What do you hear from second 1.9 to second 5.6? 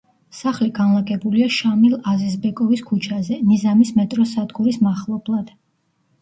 აზიზბეკოვის ქუჩაზე, ნიზამის მეტროს სადგურის მახლობლად.